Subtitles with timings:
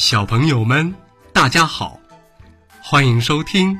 [0.00, 0.94] 小朋友们，
[1.34, 2.00] 大家好，
[2.82, 3.78] 欢迎收听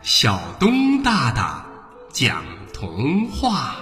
[0.00, 1.66] 小东大大
[2.12, 3.74] 讲童话。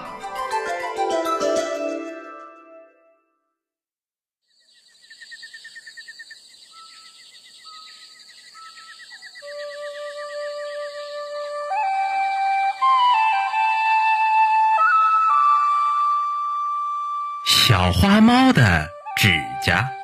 [17.44, 19.95] 小花猫的指甲。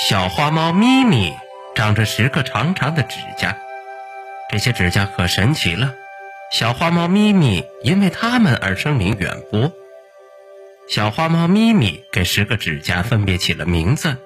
[0.00, 1.36] 小花猫咪咪
[1.74, 3.56] 长着十个长长的指甲，
[4.48, 5.92] 这些指甲可神奇了。
[6.52, 9.72] 小花猫咪咪因为它们而声名远播。
[10.88, 14.16] 小花猫咪咪给十个指甲分别起了名字，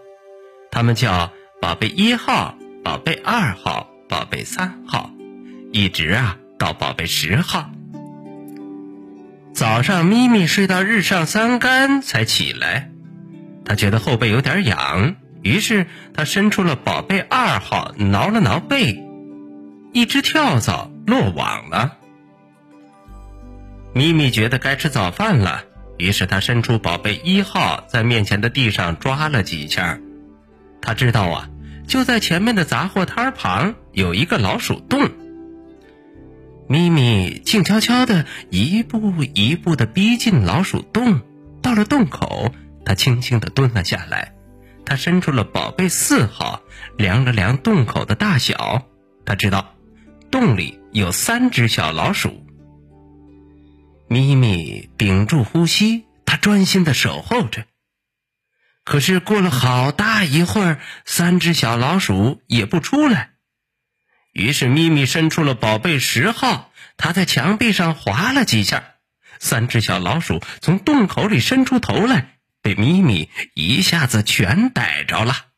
[0.70, 5.10] 它们叫宝贝一号、宝贝二号、宝贝三号，
[5.72, 7.70] 一直啊到宝贝十号。
[9.54, 12.90] 早上，咪咪睡到日上三竿才起来，
[13.64, 15.16] 他觉得后背有点痒。
[15.42, 19.04] 于是他伸出了宝贝二号，挠了挠背，
[19.92, 21.98] 一只跳蚤落网了。
[23.94, 25.64] 咪咪觉得该吃早饭了，
[25.98, 29.98] 于是他伸出宝贝一号，在面前的地上抓了几下。
[30.80, 31.48] 他知道啊，
[31.86, 35.10] 就在前面的杂货摊旁有一个老鼠洞。
[36.68, 41.20] 咪咪静悄悄的一步一步的逼近老鼠洞，
[41.60, 42.54] 到了洞口，
[42.84, 44.31] 他轻轻的蹲了下来。
[44.92, 46.60] 他伸出了宝贝四号，
[46.98, 48.86] 量了量洞口的大小。
[49.24, 49.74] 他知道，
[50.30, 52.46] 洞里有三只小老鼠。
[54.06, 57.64] 咪咪屏住呼吸，他专心的守候着。
[58.84, 63.30] 可是过了好大一会儿，三只小老鼠也不出来。
[64.34, 68.84] 于是咪咪伸出了宝贝十号，他在墙壁上划了几下，
[69.38, 72.31] 三只小老鼠从洞口里伸出头来。
[72.62, 75.48] 被咪咪一下子全逮着了。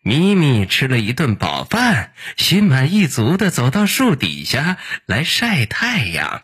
[0.00, 6.42] 咪咪吃了一顿饱饭，心满意足的走到树底下来晒太阳。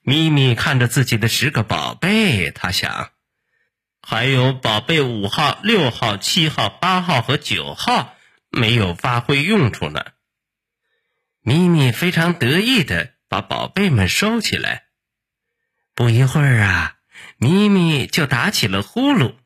[0.00, 3.10] 咪咪看着自己的十个宝贝，他想，
[4.00, 8.16] 还有宝贝五号、六号、七号、八号和九号
[8.48, 10.04] 没有发挥用处呢。
[11.42, 14.85] 咪咪非常得意的把宝贝们收起来。
[15.96, 16.96] 不一会儿啊，
[17.38, 19.36] 咪咪就打起了呼噜。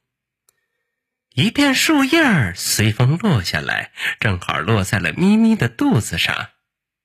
[1.33, 6.49] 一片树叶随风落下来，正好落在了咪咪的肚子上。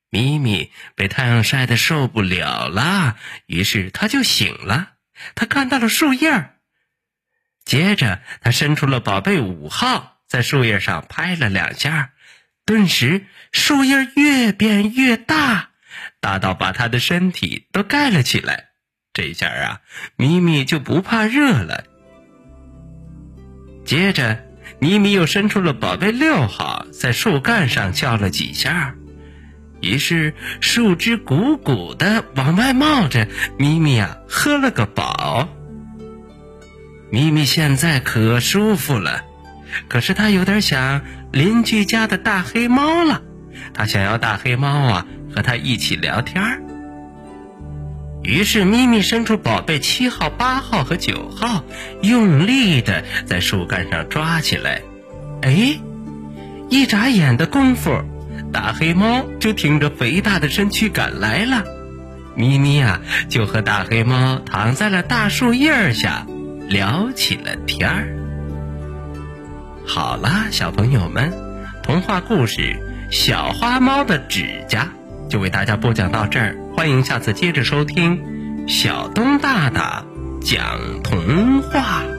[0.09, 4.93] 咪咪被太阳晒得受不了了，于是他就醒了。
[5.35, 6.55] 他看到了树叶，
[7.63, 12.13] 接着他伸出了宝贝五号，在树叶上拍了两下，
[12.65, 15.69] 顿时树叶越变越大，
[16.19, 18.71] 大到把他的身体都盖了起来。
[19.15, 19.79] 这下啊，
[20.17, 21.85] 咪咪就不怕热了。
[23.85, 24.43] 接着，
[24.79, 28.93] 咪咪又伸出了宝贝六号，在树干上叫了几下，
[29.81, 33.25] 于是树枝鼓鼓的往外冒着，
[33.57, 35.47] 咪咪啊喝了个饱。
[37.09, 39.23] 咪咪现在可舒服了，
[39.87, 43.21] 可是他有点想邻居家的大黑猫了，
[43.73, 46.61] 他想要大黑猫啊和他一起聊天儿。
[48.25, 51.63] 于是，咪咪伸出宝贝七号、八号和九号，
[52.01, 54.81] 用力的在树干上抓起来。
[55.41, 55.79] 哎，
[56.69, 58.01] 一眨眼的功夫，
[58.51, 61.63] 大黑猫就挺着肥大的身躯赶来了。
[62.35, 62.99] 咪咪呀，
[63.29, 66.25] 就和大黑猫躺在了大树叶下，
[66.67, 68.07] 聊起了天儿。
[69.87, 71.31] 好啦，小朋友们，
[71.83, 72.61] 童话故事
[73.11, 74.91] 《小花猫的指甲》
[75.29, 76.57] 就为大家播讲到这儿。
[76.75, 80.05] 欢迎下次接着收听小东大大
[80.41, 82.14] 讲童话。